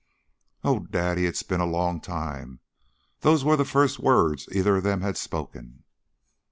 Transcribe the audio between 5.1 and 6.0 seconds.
spoken.